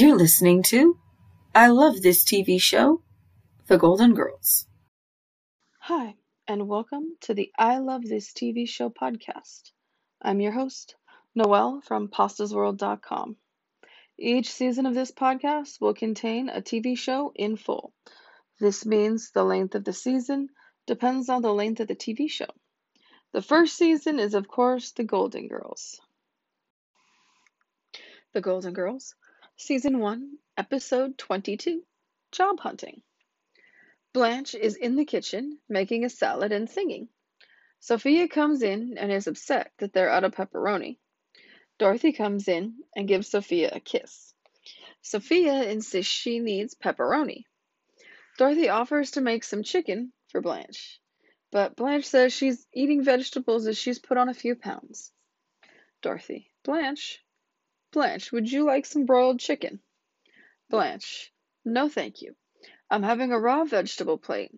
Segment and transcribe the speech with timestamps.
[0.00, 0.96] You're listening to
[1.52, 3.02] I Love This TV Show,
[3.66, 4.64] The Golden Girls.
[5.80, 6.14] Hi,
[6.46, 9.72] and welcome to the I Love This TV Show podcast.
[10.22, 10.94] I'm your host,
[11.34, 13.38] Noelle from pastasworld.com.
[14.16, 17.92] Each season of this podcast will contain a TV show in full.
[18.60, 20.48] This means the length of the season
[20.86, 22.52] depends on the length of the TV show.
[23.32, 26.00] The first season is, of course, The Golden Girls.
[28.32, 29.16] The Golden Girls
[29.60, 31.82] Season 1, Episode 22
[32.30, 33.02] Job Hunting.
[34.12, 37.08] Blanche is in the kitchen making a salad and singing.
[37.80, 40.98] Sophia comes in and is upset that they're out of pepperoni.
[41.76, 44.32] Dorothy comes in and gives Sophia a kiss.
[45.02, 47.42] Sophia insists she needs pepperoni.
[48.38, 51.00] Dorothy offers to make some chicken for Blanche,
[51.50, 55.10] but Blanche says she's eating vegetables as she's put on a few pounds.
[56.00, 57.18] Dorothy, Blanche,
[57.92, 59.80] Blanche, would you like some broiled chicken?
[60.68, 61.32] Blanche,
[61.64, 62.36] no thank you.
[62.90, 64.52] I'm having a raw vegetable plate.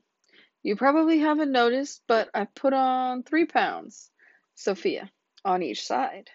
[0.62, 4.10] You probably haven't noticed, but I've put on three pounds.
[4.54, 5.10] Sophia,
[5.44, 6.30] on each side.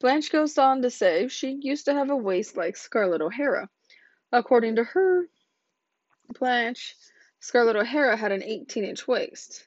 [0.00, 3.68] Blanche goes on to say she used to have a waist like Scarlett O'Hara.
[4.30, 5.28] According to her,
[6.38, 6.94] Blanche,
[7.40, 9.66] Scarlett O'Hara had an 18 inch waist.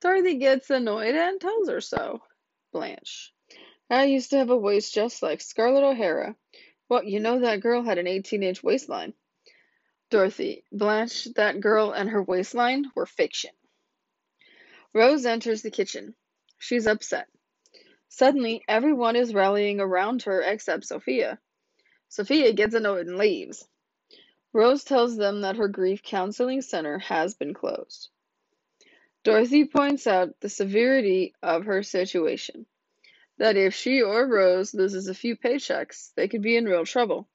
[0.00, 2.22] Dorothy gets annoyed and tells her so.
[2.72, 3.32] Blanche.
[3.92, 6.36] I used to have a waist just like Scarlett O'Hara.
[6.88, 9.14] Well, you know that girl had an 18 inch waistline.
[10.10, 13.50] Dorothy, Blanche, that girl and her waistline were fiction.
[14.94, 16.14] Rose enters the kitchen.
[16.56, 17.26] She's upset.
[18.08, 21.40] Suddenly, everyone is rallying around her except Sophia.
[22.08, 23.66] Sophia gets annoyed and leaves.
[24.52, 28.08] Rose tells them that her grief counseling center has been closed.
[29.24, 32.66] Dorothy points out the severity of her situation
[33.40, 37.26] that if she or Rose loses a few paychecks, they could be in real trouble.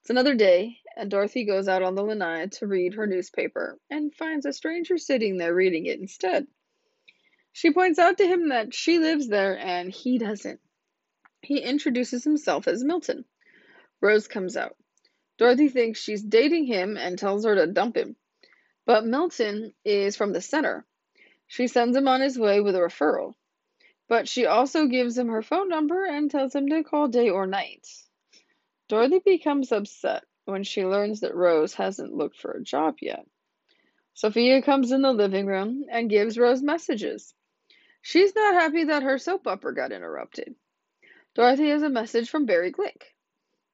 [0.00, 4.14] It's another day, and Dorothy goes out on the lanai to read her newspaper and
[4.14, 6.46] finds a stranger sitting there reading it instead.
[7.52, 10.60] She points out to him that she lives there and he doesn't.
[11.42, 13.24] He introduces himself as Milton.
[14.00, 14.76] Rose comes out.
[15.36, 18.14] Dorothy thinks she's dating him and tells her to dump him.
[18.86, 20.86] But Milton is from the center.
[21.48, 23.34] She sends him on his way with a referral.
[24.10, 27.46] But she also gives him her phone number and tells him to call day or
[27.46, 27.86] night.
[28.88, 33.24] Dorothy becomes upset when she learns that Rose hasn't looked for a job yet.
[34.14, 37.32] Sophia comes in the living room and gives Rose messages.
[38.02, 40.56] She's not happy that her soap opera got interrupted.
[41.36, 43.04] Dorothy has a message from Barry Glick.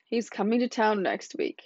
[0.05, 1.63] He's coming to town next week.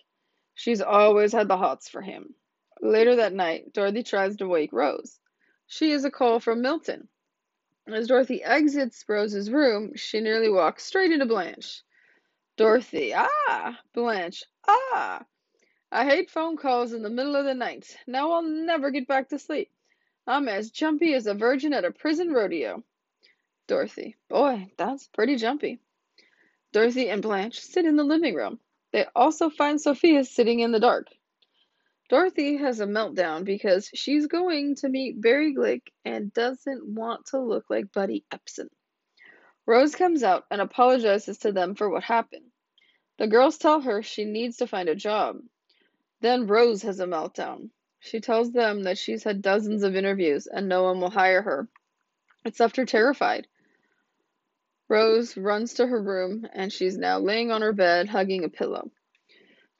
[0.54, 2.36] She's always had the hots for him.
[2.80, 5.18] Later that night, Dorothy tries to wake Rose.
[5.66, 7.08] She has a call from Milton.
[7.86, 11.82] As Dorothy exits Rose's room, she nearly walks straight into Blanche.
[12.56, 13.80] Dorothy, ah!
[13.94, 15.24] Blanche, ah!
[15.90, 17.96] I hate phone calls in the middle of the night.
[18.06, 19.70] Now I'll never get back to sleep.
[20.26, 22.84] I'm as jumpy as a virgin at a prison rodeo.
[23.66, 25.80] Dorothy, boy, that's pretty jumpy.
[26.72, 28.60] Dorothy and Blanche sit in the living room.
[28.92, 31.08] They also find Sophia sitting in the dark.
[32.10, 37.38] Dorothy has a meltdown because she's going to meet Barry Glick and doesn't want to
[37.38, 38.66] look like Buddy Ebsen.
[39.64, 42.50] Rose comes out and apologizes to them for what happened.
[43.18, 45.36] The girls tell her she needs to find a job.
[46.20, 47.70] Then Rose has a meltdown.
[48.00, 51.68] She tells them that she's had dozens of interviews and no one will hire her.
[52.44, 53.46] It's left her terrified.
[54.88, 58.90] Rose runs to her room and she's now laying on her bed hugging a pillow.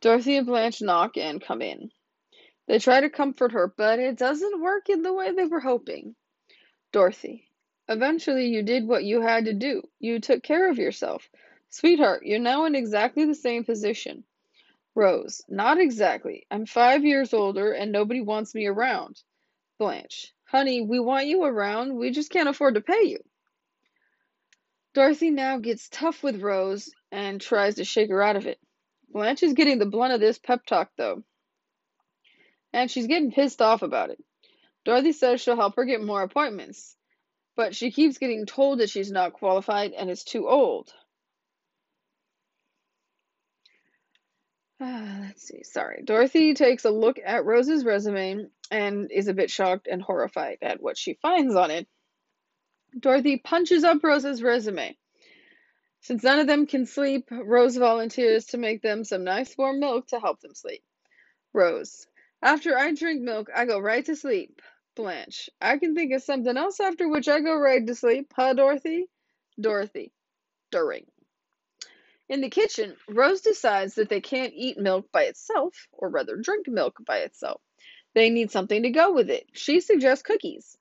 [0.01, 1.91] Dorothy and Blanche knock and come in.
[2.70, 6.14] They try to comfort her, but it doesn't work in the way they were hoping.
[6.92, 7.50] Dorothy,
[7.88, 9.82] eventually you did what you had to do.
[9.98, 11.28] You took care of yourself.
[11.70, 14.22] Sweetheart, you're now in exactly the same position.
[14.94, 16.46] Rose, not exactly.
[16.49, 19.20] I'm five years older and nobody wants me around.
[19.76, 21.96] Blanche, honey, we want you around.
[21.96, 23.19] We just can't afford to pay you.
[24.94, 28.61] Dorothy now gets tough with Rose and tries to shake her out of it.
[29.08, 31.25] Blanche is getting the blunt of this pep talk, though
[32.72, 34.19] and she's getting pissed off about it.
[34.84, 36.96] Dorothy says she'll help her get more appointments,
[37.56, 40.93] but she keeps getting told that she's not qualified and is too old.
[44.81, 46.02] let's see, sorry.
[46.05, 50.82] Dorothy takes a look at Rose's resume and is a bit shocked and horrified at
[50.82, 51.87] what she finds on it.
[52.99, 54.96] Dorothy punches up Rose's resume.
[56.00, 60.06] Since none of them can sleep, Rose volunteers to make them some nice warm milk
[60.08, 60.82] to help them sleep.
[61.52, 62.06] Rose,
[62.42, 64.60] after I drink milk, I go right to sleep.
[64.96, 65.50] Blanche.
[65.60, 68.32] I can think of something else after which I go right to sleep.
[68.34, 69.08] Huh, Dorothy?
[69.60, 70.12] Dorothy.
[70.70, 71.06] During.
[72.28, 76.69] In the kitchen, Rose decides that they can't eat milk by itself, or rather drink
[76.69, 77.60] milk by itself.
[78.14, 79.46] They need something to go with it.
[79.52, 80.76] She suggests cookies.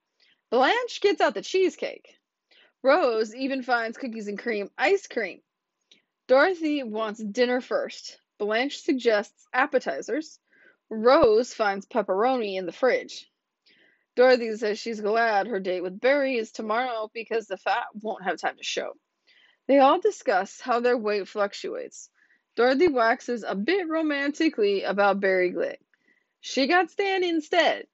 [0.52, 2.08] Blanche gets out the cheesecake.
[2.84, 5.42] Rose even finds cookies and cream ice cream.
[6.28, 8.20] Dorothy wants dinner first.
[8.38, 10.40] Blanche suggests appetizers.
[10.90, 13.30] Rose finds pepperoni in the fridge.
[14.16, 18.38] Dorothy says she's glad her date with Barry is tomorrow because the fat won't have
[18.38, 18.94] time to show.
[19.68, 22.10] They all discuss how their weight fluctuates.
[22.56, 25.78] Dorothy waxes a bit romantically about Barry Glick.
[26.42, 27.86] She got Stan instead.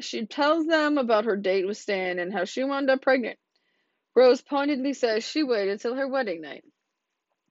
[0.00, 3.38] She tells them about her date with Stan and how she wound up pregnant.
[4.16, 6.64] Rose pointedly says she waited till her wedding night.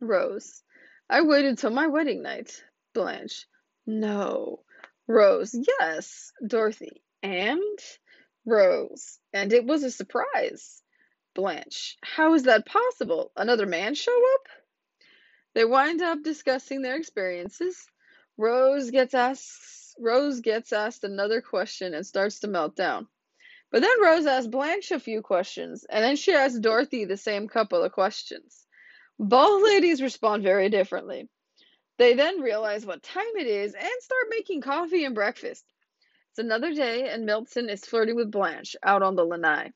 [0.01, 0.61] Rose.
[1.09, 2.61] I waited till my wedding night.
[2.93, 3.47] Blanche.
[3.87, 4.64] No.
[5.07, 5.55] Rose.
[5.79, 6.31] Yes.
[6.45, 7.03] Dorothy.
[7.21, 7.79] And?
[8.45, 9.19] Rose.
[9.33, 10.81] And it was a surprise.
[11.33, 11.97] Blanche.
[12.01, 13.31] How is that possible?
[13.35, 14.47] Another man show up?
[15.53, 17.85] They wind up discussing their experiences.
[18.37, 23.07] Rose gets asked Rose gets asked another question and starts to melt down.
[23.71, 27.47] But then Rose asks Blanche a few questions, and then she asks Dorothy the same
[27.47, 28.65] couple of questions.
[29.17, 31.29] Both ladies respond very differently.
[31.97, 35.63] They then realize what time it is and start making coffee and breakfast.
[36.29, 39.71] It's another day, and Milton is flirting with Blanche out on the lanai.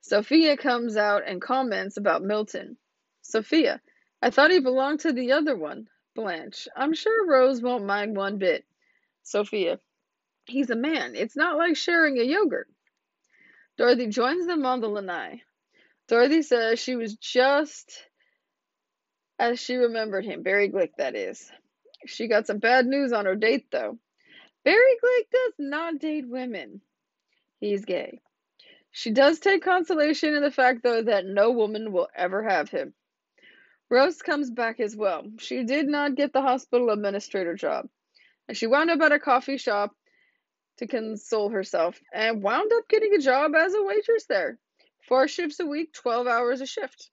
[0.00, 2.76] Sophia comes out and comments about Milton.
[3.22, 3.80] Sophia,
[4.20, 5.88] I thought he belonged to the other one.
[6.14, 8.64] Blanche, I'm sure Rose won't mind one bit.
[9.24, 9.80] Sophia,
[10.44, 11.14] he's a man.
[11.16, 12.68] It's not like sharing a yogurt.
[13.76, 15.42] Dorothy joins them on the lanai.
[16.06, 18.06] Dorothy says she was just
[19.42, 21.50] as she remembered him, Barry Glick, that is.
[22.06, 23.98] She got some bad news on her date, though.
[24.64, 26.80] Barry Glick does not date women.
[27.58, 28.20] He's gay.
[28.92, 32.94] She does take consolation in the fact, though, that no woman will ever have him.
[33.90, 35.24] Rose comes back as well.
[35.38, 37.88] She did not get the hospital administrator job,
[38.46, 39.90] and she wound up at a coffee shop
[40.76, 44.60] to console herself and wound up getting a job as a waitress there.
[45.08, 47.10] Four shifts a week, 12 hours a shift.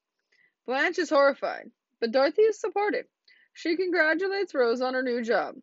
[0.68, 3.06] Blanche is horrified, but Dorothy is supportive.
[3.54, 5.56] She congratulates Rose on her new job,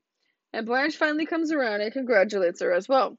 [0.52, 3.18] and Blanche finally comes around and congratulates her as well.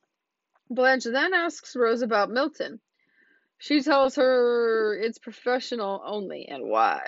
[0.70, 2.80] Blanche then asks Rose about Milton.
[3.58, 7.08] She tells her it's professional only and why.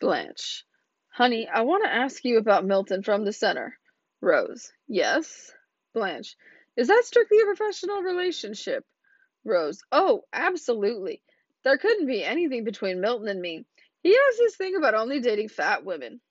[0.00, 0.64] Blanche.
[1.08, 3.78] Honey, I want to ask you about Milton from the center.
[4.20, 4.72] Rose.
[4.86, 5.52] Yes.
[5.94, 6.36] Blanche.
[6.76, 8.84] Is that strictly a professional relationship?
[9.44, 9.82] Rose.
[9.90, 11.22] Oh, absolutely.
[11.64, 13.64] There couldn't be anything between Milton and me.
[14.08, 16.22] He has this thing about only dating fat women.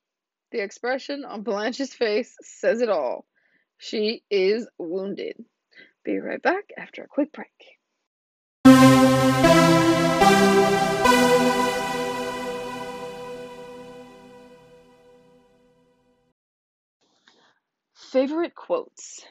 [0.50, 3.24] The expression on Blanche's face says it all.
[3.76, 5.36] She is wounded.
[6.04, 7.46] Be right back after a quick break.
[17.94, 19.24] Favorite quotes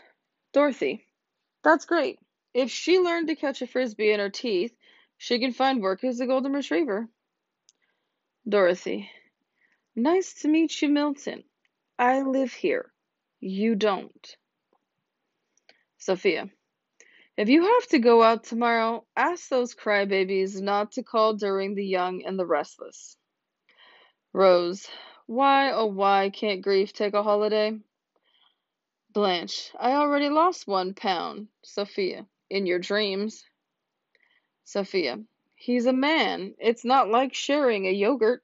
[0.53, 1.03] Dorothy.
[1.65, 2.17] That's great.
[2.53, 4.73] If she learned to catch a frisbee in her teeth,
[5.17, 7.09] she can find work as a golden retriever.
[8.47, 9.09] Dorothy.
[9.93, 11.43] Nice to meet you, Milton.
[11.99, 12.93] I live here.
[13.41, 14.37] You don't.
[15.97, 16.49] Sophia.
[17.35, 21.85] If you have to go out tomorrow, ask those crybabies not to call during the
[21.85, 23.17] young and the restless.
[24.31, 24.87] Rose.
[25.25, 27.77] Why, oh why can't grief take a holiday?
[29.13, 29.71] Blanche.
[29.77, 31.49] I already lost one pound.
[31.63, 32.25] Sophia.
[32.49, 33.43] In your dreams.
[34.63, 35.19] Sophia.
[35.59, 36.53] He's a man.
[36.59, 38.43] It's not like sharing a yogurt.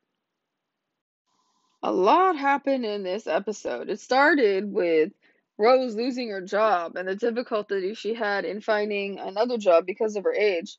[1.83, 3.89] A lot happened in this episode.
[3.89, 5.13] It started with
[5.59, 10.23] Rose losing her job and the difficulty she had in finding another job because of
[10.23, 10.77] her age.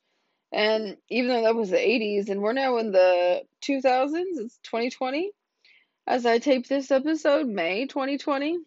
[0.51, 5.31] And even though that was the 80s and we're now in the 2000s, it's 2020
[6.05, 8.59] as I tape this episode, May 2020.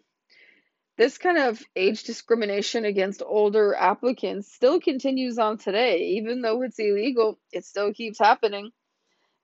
[0.98, 6.16] This kind of age discrimination against older applicants still continues on today.
[6.16, 8.72] Even though it's illegal, it still keeps happening.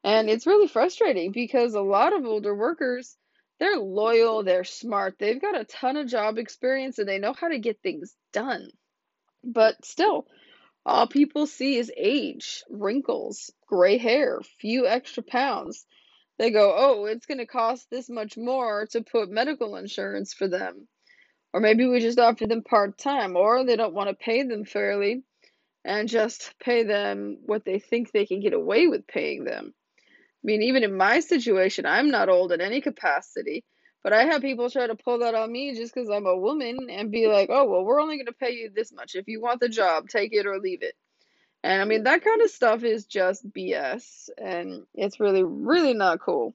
[0.03, 3.17] And it's really frustrating because a lot of older workers,
[3.61, 7.47] they're loyal, they're smart, they've got a ton of job experience, and they know how
[7.47, 8.69] to get things done.
[9.45, 10.27] But still,
[10.85, 15.87] all people see is age, wrinkles, gray hair, few extra pounds.
[16.37, 20.49] They go, oh, it's going to cost this much more to put medical insurance for
[20.49, 20.89] them.
[21.55, 24.65] Or maybe we just offer them part time, or they don't want to pay them
[24.65, 25.23] fairly
[25.85, 29.73] and just pay them what they think they can get away with paying them.
[30.03, 33.63] I mean, even in my situation, I'm not old in any capacity,
[34.03, 36.89] but I have people try to pull that on me just because I'm a woman
[36.91, 39.15] and be like, oh, well, we're only going to pay you this much.
[39.15, 40.97] If you want the job, take it or leave it.
[41.63, 46.19] And I mean, that kind of stuff is just BS, and it's really, really not
[46.19, 46.53] cool.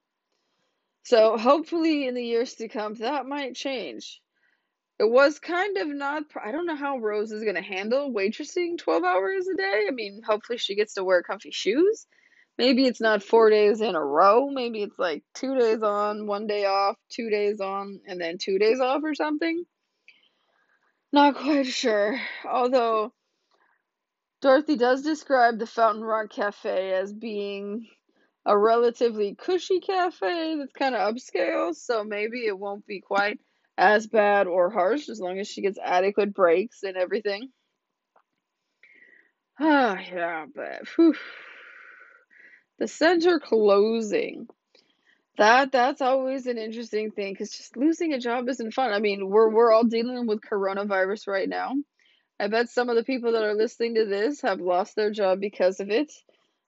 [1.04, 4.22] So hopefully in the years to come that might change.
[5.00, 8.78] It was kind of not I don't know how Rose is going to handle waitressing
[8.78, 9.86] 12 hours a day.
[9.88, 12.06] I mean, hopefully she gets to wear comfy shoes.
[12.58, 14.50] Maybe it's not 4 days in a row.
[14.50, 18.60] Maybe it's like 2 days on, 1 day off, 2 days on and then 2
[18.60, 19.64] days off or something.
[21.14, 22.20] Not quite sure.
[22.46, 23.14] Although
[24.42, 27.88] Dorothy does describe the Fountain Rock Cafe as being
[28.46, 33.40] a relatively cushy cafe that's kind of upscale, so maybe it won't be quite
[33.80, 37.50] as bad or harsh as long as she gets adequate breaks and everything.
[39.62, 41.16] Ah, yeah, but whew.
[42.78, 44.48] the center closing.
[45.38, 48.94] That that's always an interesting thing because just losing a job isn't fun.
[48.94, 51.76] I mean, we're we're all dealing with coronavirus right now.
[52.40, 55.42] I bet some of the people that are listening to this have lost their job
[55.42, 56.14] because of it.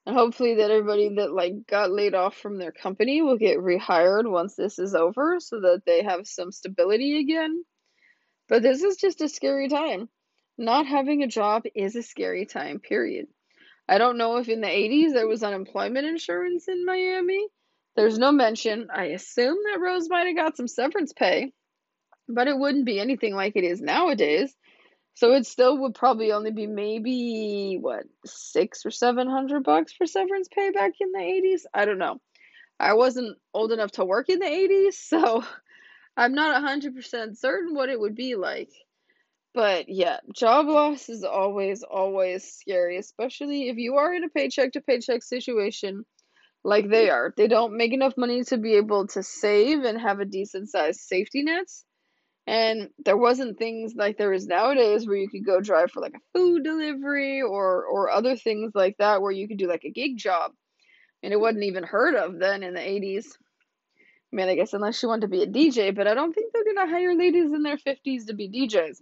[0.05, 4.29] And hopefully that everybody that like got laid off from their company will get rehired
[4.29, 7.63] once this is over so that they have some stability again.
[8.49, 10.09] But this is just a scary time.
[10.57, 13.27] Not having a job is a scary time, period.
[13.87, 17.47] I don't know if in the 80s there was unemployment insurance in Miami.
[17.95, 18.87] There's no mention.
[18.93, 21.51] I assume that Rose might have got some severance pay,
[22.27, 24.55] but it wouldn't be anything like it is nowadays.
[25.13, 30.05] So it still would probably only be maybe what six or seven hundred bucks for
[30.05, 31.65] severance pay back in the eighties.
[31.73, 32.19] I don't know.
[32.79, 35.43] I wasn't old enough to work in the eighties, so
[36.17, 38.71] I'm not hundred percent certain what it would be like.
[39.53, 44.71] But yeah, job loss is always, always scary, especially if you are in a paycheck
[44.73, 46.05] to paycheck situation
[46.63, 47.33] like they are.
[47.35, 51.01] They don't make enough money to be able to save and have a decent sized
[51.01, 51.67] safety net.
[52.47, 56.15] And there wasn't things like there is nowadays where you could go drive for like
[56.15, 59.91] a food delivery or or other things like that where you could do like a
[59.91, 60.51] gig job.
[61.23, 63.25] And it wasn't even heard of then in the 80s.
[64.31, 66.51] I mean, I guess unless you want to be a DJ, but I don't think
[66.51, 69.01] they're going to hire ladies in their 50s to be DJs.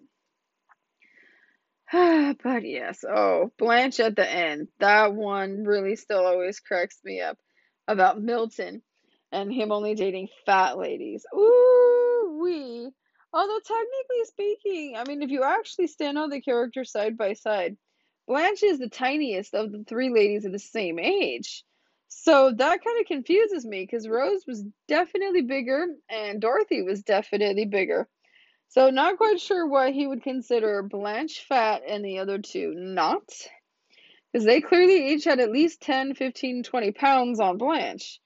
[2.43, 4.67] but yes, oh, Blanche at the end.
[4.79, 7.37] That one really still always cracks me up
[7.87, 8.81] about Milton
[9.31, 11.25] and him only dating fat ladies.
[11.35, 12.91] Ooh, wee.
[13.31, 17.77] Although technically speaking, I mean, if you actually stand on the characters side by side,
[18.27, 21.63] Blanche is the tiniest of the three ladies of the same age.
[22.07, 27.65] So that kind of confuses me because Rose was definitely bigger and Dorothy was definitely
[27.65, 28.07] bigger.
[28.69, 33.27] So not quite sure why he would consider Blanche fat and the other two not.
[34.31, 38.19] Because they clearly each had at least 10, 15, 20 pounds on Blanche.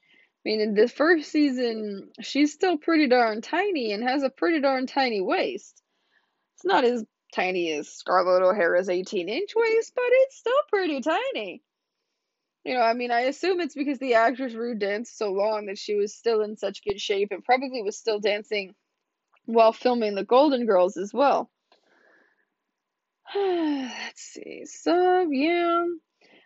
[0.46, 4.60] I mean, in the first season, she's still pretty darn tiny and has a pretty
[4.60, 5.82] darn tiny waist.
[6.56, 11.64] It's not as tiny as Scarlett O'Hara's 18 inch waist, but it's still pretty tiny.
[12.66, 15.78] You know, I mean, I assume it's because the actress Rue danced so long that
[15.78, 18.76] she was still in such good shape and probably was still dancing
[19.46, 21.50] while filming the Golden Girls as well.
[23.36, 24.66] Let's see.
[24.66, 25.86] So, yeah.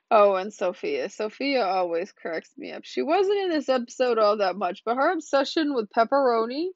[0.09, 1.09] Oh, and Sophia.
[1.09, 2.83] Sophia always cracks me up.
[2.85, 6.67] She wasn't in this episode all that much, but her obsession with pepperoni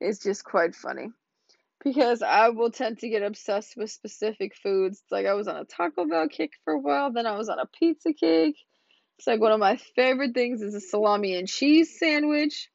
[0.00, 1.08] is just quite funny.
[1.84, 5.02] Because I will tend to get obsessed with specific foods.
[5.10, 7.58] Like I was on a Taco Bell kick for a while, then I was on
[7.58, 8.56] a pizza kick.
[9.18, 12.68] It's like one of my favorite things is a salami and cheese sandwich.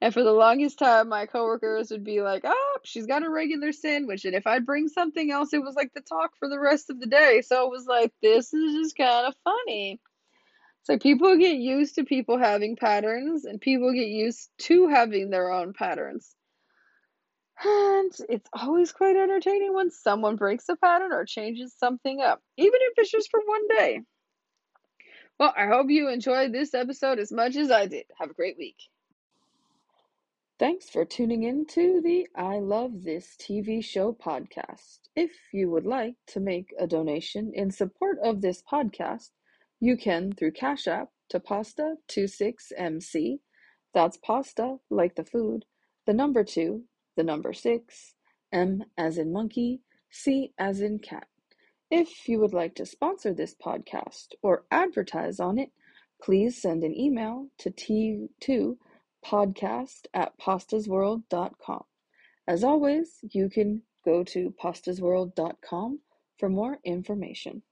[0.00, 3.72] And for the longest time, my coworkers would be like, oh, she's got a regular
[3.72, 4.24] sandwich.
[4.24, 7.00] And if I'd bring something else, it was like the talk for the rest of
[7.00, 7.42] the day.
[7.42, 10.00] So it was like, this is just kind of funny.
[10.88, 15.50] Like people get used to people having patterns, and people get used to having their
[15.50, 16.34] own patterns.
[17.64, 22.78] And it's always quite entertaining when someone breaks a pattern or changes something up, even
[22.80, 24.02] if it's just for one day.
[25.40, 28.04] Well, I hope you enjoyed this episode as much as I did.
[28.18, 28.76] Have a great week.
[30.58, 35.00] Thanks for tuning in to the I Love This TV Show podcast.
[35.14, 39.32] If you would like to make a donation in support of this podcast,
[39.80, 43.40] you can through Cash App to Pasta26MC.
[43.92, 45.66] That's pasta like the food,
[46.06, 46.84] the number two,
[47.18, 48.14] the number six,
[48.50, 51.26] M as in monkey, C as in cat.
[51.90, 55.72] If you would like to sponsor this podcast or advertise on it,
[56.22, 58.78] please send an email to T2
[59.26, 61.84] podcast at pastasworld.com.
[62.48, 66.00] As always, you can go to pastasworld.com
[66.38, 67.62] for more information.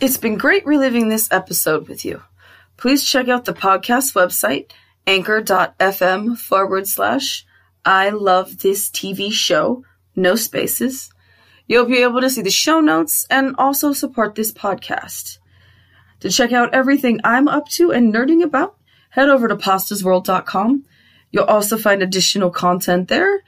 [0.00, 2.22] It's been great reliving this episode with you.
[2.76, 4.70] Please check out the podcast website,
[5.06, 7.44] anchor.fm forward slash
[7.84, 9.84] I love this TV show,
[10.14, 11.12] no spaces.
[11.66, 15.38] You'll be able to see the show notes and also support this podcast.
[16.20, 18.77] To check out everything I'm up to and nerding about,
[19.10, 20.84] head over to pastasworld.com.
[21.30, 23.42] You'll also find additional content there.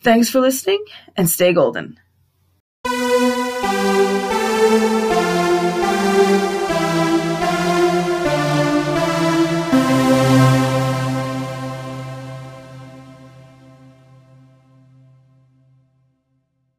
[0.00, 0.84] Thanks for listening
[1.16, 1.98] and stay golden.